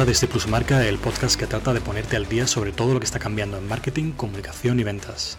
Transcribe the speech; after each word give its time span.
Hola 0.00 0.06
desde 0.06 0.28
Plusmarca, 0.28 0.88
el 0.88 0.96
podcast 0.96 1.38
que 1.38 1.46
trata 1.46 1.74
de 1.74 1.82
ponerte 1.82 2.16
al 2.16 2.26
día 2.26 2.46
sobre 2.46 2.72
todo 2.72 2.94
lo 2.94 3.00
que 3.00 3.04
está 3.04 3.18
cambiando 3.18 3.58
en 3.58 3.68
marketing, 3.68 4.12
comunicación 4.12 4.80
y 4.80 4.82
ventas. 4.82 5.36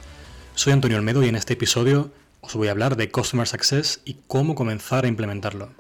Soy 0.54 0.72
Antonio 0.72 1.00
Olmedo 1.00 1.24
y 1.24 1.30
en 1.30 1.36
este 1.36 1.54
episodio 1.54 2.12
os 2.42 2.54
voy 2.54 2.68
a 2.68 2.72
hablar 2.72 2.96
de 2.96 3.10
Customer 3.10 3.48
Success 3.48 4.02
y 4.06 4.18
cómo 4.28 4.54
comenzar 4.54 5.06
a 5.06 5.08
implementarlo. 5.08 5.72